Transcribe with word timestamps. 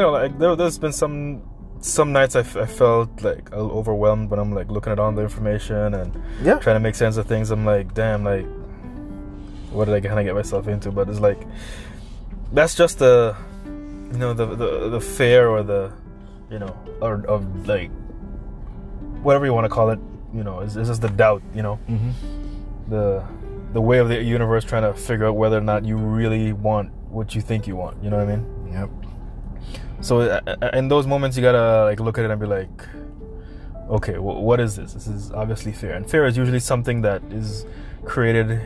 You 0.00 0.06
know, 0.06 0.12
like 0.12 0.38
there, 0.38 0.56
there's 0.56 0.78
been 0.78 0.92
some 0.94 1.42
some 1.80 2.10
nights 2.12 2.34
I, 2.34 2.40
f- 2.40 2.56
I 2.56 2.64
felt 2.64 3.22
like 3.22 3.50
a 3.52 3.56
little 3.60 3.76
overwhelmed 3.78 4.30
when 4.30 4.40
I'm 4.40 4.50
like 4.54 4.70
looking 4.70 4.92
at 4.92 4.98
all 4.98 5.12
the 5.12 5.20
information 5.20 5.92
and 5.94 6.10
Yeah. 6.42 6.58
trying 6.58 6.76
to 6.76 6.80
make 6.80 6.94
sense 6.94 7.18
of 7.18 7.26
things. 7.26 7.50
I'm 7.50 7.66
like, 7.66 7.92
damn, 7.92 8.24
like 8.24 8.46
what 9.72 9.84
did 9.84 9.94
I 9.94 10.00
kind 10.00 10.18
of 10.18 10.24
get 10.24 10.34
myself 10.34 10.68
into? 10.68 10.90
But 10.90 11.10
it's 11.10 11.20
like 11.20 11.46
that's 12.52 12.74
just 12.74 12.98
the 12.98 13.36
you 14.10 14.16
know 14.18 14.32
the 14.32 14.46
the, 14.46 14.88
the 14.88 15.00
fear 15.02 15.48
or 15.48 15.62
the 15.62 15.92
you 16.50 16.58
know 16.58 16.74
or 17.02 17.24
of 17.26 17.68
like 17.68 17.90
whatever 19.22 19.44
you 19.44 19.52
want 19.52 19.66
to 19.66 19.68
call 19.70 19.90
it. 19.90 19.98
You 20.32 20.44
know, 20.44 20.60
is 20.60 20.74
just 20.76 21.02
the 21.02 21.08
doubt. 21.10 21.42
You 21.54 21.62
know, 21.62 21.78
Mm-hmm. 21.90 22.10
the 22.90 23.22
the 23.74 23.80
way 23.82 23.98
of 23.98 24.08
the 24.08 24.22
universe 24.22 24.64
trying 24.64 24.82
to 24.82 24.94
figure 24.94 25.26
out 25.26 25.36
whether 25.36 25.58
or 25.58 25.60
not 25.60 25.84
you 25.84 25.96
really 25.98 26.52
want 26.54 26.90
what 27.10 27.34
you 27.34 27.42
think 27.42 27.66
you 27.66 27.76
want. 27.76 28.02
You 28.02 28.08
know 28.10 28.16
what 28.16 28.28
I 28.28 28.36
mean? 28.36 28.72
Yep. 28.72 28.90
So 30.00 30.20
uh, 30.20 30.40
uh, 30.46 30.70
in 30.72 30.88
those 30.88 31.06
moments, 31.06 31.36
you 31.36 31.42
gotta 31.42 31.84
like 31.84 32.00
look 32.00 32.18
at 32.18 32.24
it 32.24 32.30
and 32.30 32.40
be 32.40 32.46
like, 32.46 32.70
okay, 33.90 34.14
wh- 34.14 34.40
what 34.42 34.58
is 34.60 34.76
this? 34.76 34.94
This 34.94 35.06
is 35.06 35.30
obviously 35.32 35.72
fear, 35.72 35.92
and 35.94 36.08
fear 36.10 36.24
is 36.26 36.36
usually 36.36 36.60
something 36.60 37.02
that 37.02 37.22
is 37.30 37.66
created, 38.04 38.60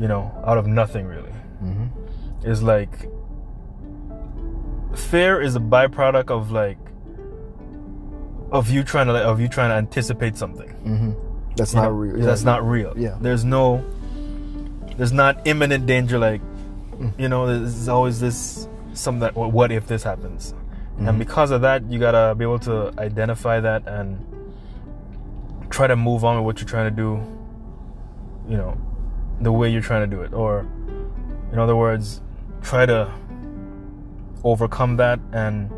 you 0.00 0.08
know, 0.08 0.32
out 0.46 0.58
of 0.58 0.66
nothing 0.66 1.06
really. 1.06 1.32
Mm-hmm. 1.62 2.46
Is 2.50 2.62
like 2.62 3.08
fear 4.94 5.40
is 5.40 5.56
a 5.56 5.60
byproduct 5.60 6.30
of 6.30 6.50
like 6.50 6.78
of 8.50 8.70
you 8.70 8.82
trying 8.82 9.06
to 9.06 9.12
like, 9.12 9.24
of 9.24 9.40
you 9.40 9.48
trying 9.48 9.70
to 9.70 9.74
anticipate 9.76 10.36
something. 10.36 10.68
Mm-hmm. 10.84 11.12
That's 11.56 11.74
you 11.74 11.80
not 11.80 11.84
know? 11.86 11.90
real. 11.90 12.24
That's 12.26 12.44
not 12.44 12.64
real. 12.66 12.94
Yeah. 12.96 13.18
There's 13.20 13.44
no. 13.44 13.84
There's 14.96 15.12
not 15.12 15.46
imminent 15.46 15.86
danger. 15.86 16.18
Like, 16.18 16.40
Mm. 16.98 17.12
you 17.16 17.28
know, 17.28 17.46
there's 17.46 17.86
always 17.88 18.18
this 18.18 18.66
some 18.98 19.20
that 19.20 19.34
well, 19.36 19.50
what 19.50 19.70
if 19.72 19.86
this 19.86 20.02
happens, 20.02 20.54
Mhm. 20.98 21.08
and 21.08 21.18
because 21.18 21.50
of 21.50 21.60
that, 21.62 21.88
you 21.90 21.98
gotta 21.98 22.34
be 22.34 22.44
able 22.44 22.58
to 22.60 22.92
identify 22.98 23.60
that 23.60 23.86
and 23.86 24.18
try 25.70 25.86
to 25.86 25.96
move 25.96 26.24
on 26.24 26.36
with 26.36 26.44
what 26.44 26.60
you're 26.60 26.68
trying 26.68 26.90
to 26.90 26.96
do. 26.96 27.20
You 28.48 28.56
know, 28.56 28.76
the 29.40 29.52
way 29.52 29.68
you're 29.68 29.82
trying 29.82 30.08
to 30.08 30.16
do 30.16 30.22
it, 30.22 30.32
or 30.32 30.66
in 31.52 31.58
other 31.58 31.76
words, 31.76 32.20
try 32.62 32.86
to 32.86 33.08
overcome 34.44 34.96
that 34.96 35.20
and 35.32 35.70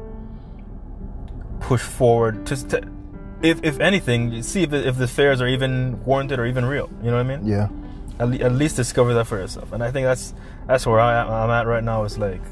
push 1.61 1.81
forward. 1.83 2.47
Just 2.47 2.71
to, 2.71 2.83
if 3.43 3.63
if 3.63 3.79
anything, 3.81 4.43
see 4.43 4.63
if 4.63 4.71
the, 4.71 4.87
if 4.87 4.97
the 4.97 5.09
fears 5.09 5.41
are 5.41 5.49
even 5.49 6.03
warranted 6.05 6.39
or 6.39 6.47
even 6.47 6.65
real. 6.65 6.89
You 7.03 7.11
know 7.11 7.17
what 7.17 7.27
I 7.27 7.37
mean? 7.37 7.47
Yeah. 7.47 7.69
At, 8.19 8.29
le- 8.29 8.37
at 8.45 8.53
least 8.53 8.77
discover 8.77 9.15
that 9.15 9.27
for 9.27 9.39
yourself. 9.39 9.73
And 9.73 9.83
I 9.83 9.91
think 9.91 10.05
that's 10.07 10.35
that's 10.67 10.87
where 10.87 11.01
I, 11.01 11.23
I'm 11.23 11.51
at 11.51 11.67
right 11.67 11.83
now. 11.83 12.05
It's 12.05 12.19
like 12.19 12.43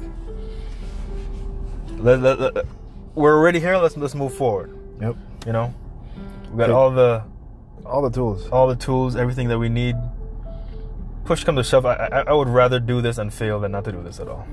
let, 1.99 2.19
let, 2.21 2.39
let- 2.39 2.65
we're 3.15 3.35
already 3.37 3.59
here. 3.59 3.77
Let's 3.77 3.97
let's 3.97 4.15
move 4.15 4.33
forward. 4.33 4.71
Yep. 5.01 5.15
You 5.45 5.53
know, 5.53 5.73
we 6.51 6.57
got 6.57 6.69
all 6.69 6.91
the 6.91 7.23
All 7.85 8.01
the 8.01 8.09
tools. 8.11 8.47
all 8.49 8.67
the 8.67 8.75
tools, 8.75 9.15
everything 9.15 9.47
that 9.49 9.59
we 9.59 9.69
need. 9.69 9.95
Push 11.25 11.43
come 11.43 11.55
to 11.57 11.63
shove, 11.63 11.85
I, 11.85 11.93
I, 11.95 12.19
I 12.21 12.33
would 12.33 12.47
rather 12.49 12.79
do 12.79 13.01
this 13.01 13.17
and 13.19 13.31
fail 13.31 13.59
than 13.59 13.71
not 13.71 13.83
to 13.85 13.91
do 13.91 14.01
this 14.01 14.19
at 14.19 14.27
all. 14.27 14.47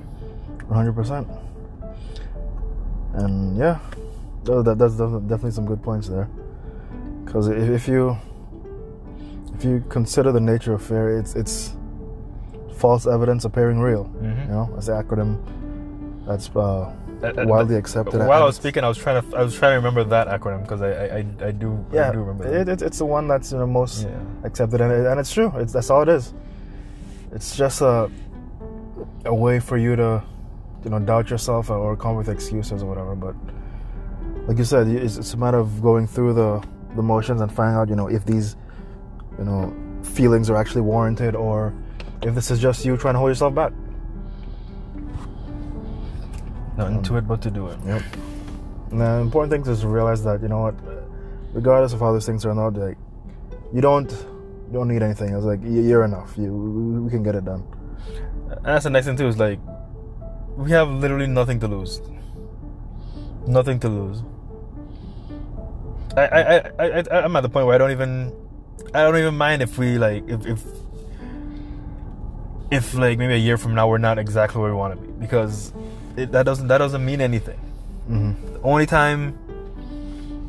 100%. 0.69 1.27
And 3.15 3.57
yeah, 3.57 3.79
that, 4.45 4.77
that's 4.79 4.97
definitely 4.97 5.53
some 5.53 5.65
good 5.67 5.83
points 5.83 6.09
there. 6.09 6.29
Because 7.25 7.49
if, 7.49 7.69
if 7.71 7.89
you 7.89 8.17
if 9.55 9.65
you 9.65 9.83
consider 9.89 10.33
the 10.33 10.41
nature 10.41 10.75
of 10.75 10.83
fear, 10.83 11.19
it's 11.19 11.35
it's 11.35 11.75
false 12.77 13.07
evidence 13.07 13.45
appearing 13.45 13.81
real. 13.81 14.05
Mhm. 14.21 14.47
You 14.47 14.53
know, 14.53 14.71
that's 14.75 14.87
the 14.87 14.93
acronym 14.93 15.39
that's 16.27 16.51
uh, 16.55 16.93
Uh, 17.27 17.43
uh, 17.43 17.47
widely 17.47 17.77
accepted. 17.77 18.19
While 18.19 18.43
I 18.43 18.47
was 18.47 18.57
speaking, 18.57 18.85
I 18.85 18.89
was 18.89 18.99
trying 18.99 19.23
to 19.23 19.37
I 19.37 19.43
was 19.43 19.55
trying 19.55 19.73
to 19.73 19.77
remember 19.77 20.05
that 20.05 20.29
acronym 20.29 20.63
because 20.63 20.83
I, 20.83 20.91
I 20.91 21.17
I 21.19 21.47
I 21.49 21.51
do 21.53 21.85
yeah, 21.93 22.11
I 22.11 22.13
do 22.13 22.21
remember 22.21 22.47
it, 22.47 22.69
it, 22.69 22.83
it's 22.83 22.99
the 22.99 23.07
one 23.07 23.29
that's 23.29 23.53
you 23.53 23.59
know 23.59 23.67
most 23.67 24.03
Yeah. 24.05 24.19
accepted, 24.45 24.81
and, 24.81 24.93
it, 24.93 25.07
and 25.07 25.19
it's 25.21 25.33
true. 25.33 25.53
It's 25.57 25.73
that's 25.73 25.91
all 25.91 26.03
it 26.03 26.09
is. 26.09 26.35
It's 27.33 27.57
just 27.57 27.81
a 27.81 28.11
a 29.25 29.35
way 29.35 29.59
for 29.61 29.77
you 29.77 29.97
to 29.97 30.23
you 30.85 30.91
know 30.91 30.99
doubt 30.99 31.31
yourself 31.31 31.71
or 31.71 31.97
come 31.97 32.17
with 32.17 32.29
excuses 32.29 32.83
or 32.83 32.87
whatever. 32.87 33.15
But 33.15 33.35
like 34.47 34.59
you 34.59 34.65
said, 34.65 34.87
it's, 34.89 35.17
it's 35.17 35.35
a 35.35 35.37
matter 35.37 35.59
of 35.59 35.83
going 35.83 36.07
through 36.07 36.35
the 36.35 36.63
the 36.95 37.03
motions 37.03 37.41
and 37.41 37.51
finding 37.53 37.77
out 37.77 37.89
you 37.89 37.97
know 37.97 38.09
if 38.09 38.25
these 38.25 38.57
you 39.39 39.45
know 39.45 39.75
feelings 40.03 40.49
are 40.49 40.57
actually 40.57 40.83
warranted 40.83 41.35
or 41.35 41.75
if 42.23 42.35
this 42.35 42.51
is 42.51 42.59
just 42.61 42.85
you 42.85 42.97
trying 42.97 43.15
to 43.15 43.19
hold 43.19 43.31
yourself 43.31 43.55
back. 43.55 43.73
Nothing 46.77 46.97
um, 46.99 47.03
to 47.05 47.17
it 47.17 47.27
but 47.27 47.41
to 47.43 47.51
do 47.51 47.69
it. 47.69 47.79
Yep. 47.87 48.03
And 48.91 49.01
the 49.01 49.11
important 49.21 49.51
thing 49.53 49.73
is 49.73 49.81
to 49.81 49.89
realize 49.89 50.23
that 50.25 50.43
you 50.43 50.49
know 50.49 50.61
what, 50.63 50.75
regardless 51.53 51.93
of 51.93 52.01
how 52.01 52.13
these 52.13 52.27
things 52.27 52.43
turn 52.43 52.59
out, 52.59 52.75
like 52.75 52.97
you 53.73 53.81
don't 53.81 54.11
you 54.11 54.73
don't 54.73 54.89
need 54.89 55.03
anything. 55.03 55.35
It's 55.35 55.45
like 55.45 55.63
you- 55.63 55.83
you're 55.83 56.05
enough. 56.05 56.37
You 56.37 56.53
we- 57.05 57.11
can 57.11 57.23
get 57.23 57.35
it 57.35 57.45
done. 57.45 57.65
And 58.49 58.65
that's 58.65 58.85
the 58.85 58.91
next 58.91 59.07
thing 59.07 59.17
too. 59.17 59.27
Is 59.27 59.39
like 59.39 59.59
we 60.57 60.71
have 60.71 60.89
literally 60.89 61.27
nothing 61.27 61.59
to 61.61 61.69
lose. 61.69 62.01
Nothing 63.47 63.79
to 63.81 63.89
lose. 63.89 64.23
I 66.17 66.23
I 66.27 66.41
I, 66.57 66.59
I 66.79 67.03
I- 67.11 67.23
I'm 67.25 67.37
at 67.37 67.43
the 67.43 67.49
point 67.49 67.67
where 67.67 67.75
I 67.75 67.79
don't 67.79 67.91
even 67.91 68.33
I 68.95 69.03
don't 69.03 69.17
even 69.17 69.37
mind 69.37 69.63
if 69.63 69.79
we 69.79 69.99
like 69.99 70.29
if 70.29 70.47
if 70.47 70.63
if 72.71 72.95
like 72.95 73.19
maybe 73.19 73.35
a 73.35 73.39
year 73.39 73.57
from 73.57 73.75
now 73.75 73.89
we're 73.89 73.99
not 73.99 74.19
exactly 74.19 74.61
where 74.61 74.71
we 74.71 74.77
want 74.77 74.99
to 74.99 75.07
be 75.07 75.13
because 75.13 75.73
it, 76.17 76.33
that 76.33 76.45
doesn't 76.45 76.69
that 76.69 76.79
doesn't 76.79 77.05
mean 77.05 77.21
anything. 77.21 77.59
Mm-hmm. 78.09 78.55
The 78.55 78.61
only 78.63 78.87
time 78.87 79.39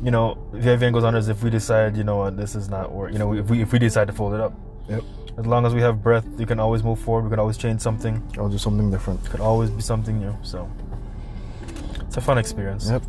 you 0.02 0.10
know 0.10 0.38
if 0.52 0.66
everything 0.66 0.92
goes 0.92 1.04
on 1.04 1.14
is 1.14 1.28
if 1.28 1.42
we 1.42 1.50
decide 1.50 1.96
you 1.96 2.04
know 2.04 2.16
what 2.18 2.36
this 2.36 2.54
is 2.54 2.68
not 2.68 2.92
work. 2.92 3.12
You 3.12 3.18
know 3.18 3.34
if 3.34 3.48
we 3.48 3.62
if 3.62 3.72
we 3.72 3.78
decide 3.78 4.06
to 4.08 4.12
fold 4.12 4.34
it 4.34 4.40
up. 4.40 4.54
Yep. 4.88 5.02
As 5.38 5.46
long 5.46 5.64
as 5.64 5.72
we 5.72 5.80
have 5.82 6.02
breath, 6.02 6.26
you 6.36 6.46
can 6.46 6.58
always 6.58 6.82
move 6.82 6.98
forward. 6.98 7.22
We 7.22 7.30
can 7.30 7.38
always 7.38 7.56
change 7.56 7.80
something. 7.80 8.20
I'll 8.36 8.48
do 8.48 8.58
something 8.58 8.90
different. 8.90 9.24
Could 9.30 9.40
always 9.40 9.70
be 9.70 9.82
something 9.82 10.18
new. 10.18 10.36
So 10.42 10.68
it's 12.00 12.16
a 12.16 12.20
fun 12.20 12.38
experience. 12.38 12.90
Yep. 12.90 13.02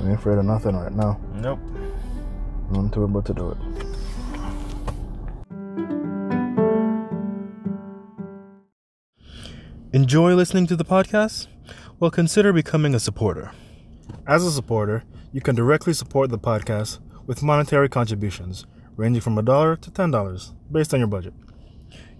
I 0.00 0.06
ain't 0.06 0.14
afraid 0.18 0.38
of 0.38 0.44
nothing 0.44 0.74
right 0.74 0.92
now. 0.92 1.20
Nope. 1.34 1.60
Nothing 2.70 2.90
to 2.90 3.04
it 3.04 3.08
but 3.08 3.24
to 3.26 3.34
do 3.34 3.50
it. 3.50 3.77
Enjoy 9.94 10.34
listening 10.34 10.66
to 10.66 10.76
the 10.76 10.84
podcast? 10.84 11.46
Well, 11.98 12.10
consider 12.10 12.52
becoming 12.52 12.94
a 12.94 13.00
supporter. 13.00 13.52
As 14.26 14.44
a 14.44 14.50
supporter, 14.50 15.02
you 15.32 15.40
can 15.40 15.54
directly 15.54 15.94
support 15.94 16.28
the 16.28 16.38
podcast 16.38 16.98
with 17.26 17.42
monetary 17.42 17.88
contributions 17.88 18.66
ranging 18.96 19.22
from 19.22 19.38
a 19.38 19.42
dollar 19.42 19.76
to 19.76 19.90
ten 19.90 20.10
dollars, 20.10 20.52
based 20.70 20.92
on 20.92 21.00
your 21.00 21.08
budget. 21.08 21.32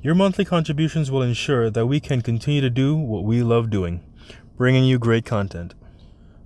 Your 0.01 0.15
monthly 0.15 0.47
contributions 0.47 1.11
will 1.11 1.21
ensure 1.21 1.69
that 1.69 1.85
we 1.85 2.01
can 2.01 2.23
continue 2.23 2.63
to 2.63 2.71
do 2.71 2.97
what 2.97 3.25
we 3.25 3.43
love 3.43 3.69
doing, 3.69 4.03
bringing 4.57 4.85
you 4.85 4.99
great 4.99 5.27
content. 5.27 5.75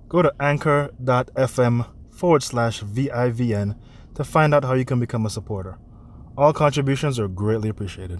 Go 0.09 0.23
to 0.23 0.33
anchor.fm 0.41 1.87
forward 2.11 2.43
slash 2.43 2.81
VIVN 2.81 3.77
to 4.15 4.23
find 4.25 4.53
out 4.53 4.65
how 4.65 4.73
you 4.73 4.83
can 4.83 4.99
become 4.99 5.25
a 5.25 5.29
supporter. 5.29 5.77
All 6.37 6.51
contributions 6.51 7.17
are 7.17 7.29
greatly 7.29 7.69
appreciated. 7.69 8.19